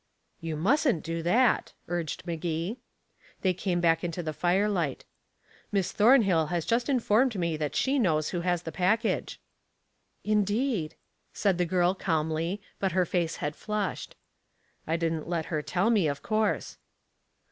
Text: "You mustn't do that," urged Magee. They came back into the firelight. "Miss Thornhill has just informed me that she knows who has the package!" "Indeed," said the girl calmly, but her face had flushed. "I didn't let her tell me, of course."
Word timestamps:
"You 0.39 0.55
mustn't 0.55 1.03
do 1.03 1.21
that," 1.21 1.73
urged 1.87 2.25
Magee. 2.25 2.79
They 3.43 3.53
came 3.53 3.79
back 3.79 4.03
into 4.03 4.23
the 4.23 4.33
firelight. 4.33 5.05
"Miss 5.71 5.91
Thornhill 5.91 6.47
has 6.47 6.65
just 6.65 6.89
informed 6.89 7.37
me 7.37 7.55
that 7.57 7.75
she 7.75 7.99
knows 7.99 8.29
who 8.29 8.41
has 8.41 8.63
the 8.63 8.71
package!" 8.71 9.39
"Indeed," 10.23 10.95
said 11.33 11.59
the 11.59 11.67
girl 11.69 11.93
calmly, 11.93 12.63
but 12.79 12.93
her 12.93 13.05
face 13.05 13.35
had 13.35 13.55
flushed. 13.55 14.15
"I 14.87 14.97
didn't 14.97 15.29
let 15.29 15.45
her 15.53 15.61
tell 15.61 15.91
me, 15.91 16.07
of 16.07 16.23
course." 16.23 16.79